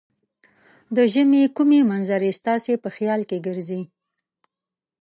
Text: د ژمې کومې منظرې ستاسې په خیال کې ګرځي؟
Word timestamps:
د 0.95 0.97
ژمې 1.13 1.43
کومې 1.57 1.79
منظرې 1.91 2.31
ستاسې 2.39 2.73
په 2.83 2.89
خیال 2.95 3.21
کې 3.29 3.37
ګرځي؟ 3.47 3.81